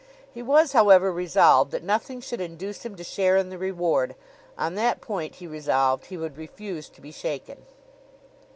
He 0.33 0.41
was, 0.41 0.71
however, 0.73 1.11
resolved 1.11 1.69
that 1.71 1.83
nothing 1.83 2.21
should 2.21 2.41
induce 2.41 2.81
him 2.83 2.95
to 2.95 3.03
share 3.03 3.37
in 3.37 3.51
the 3.51 3.57
reward. 3.59 4.15
On 4.57 4.73
that 4.73 4.99
point, 4.99 5.35
he 5.35 5.45
resolved, 5.45 6.07
he 6.07 6.17
would 6.17 6.37
refuse 6.37 6.89
to 6.89 7.01
be 7.01 7.11
shaken. 7.11 7.67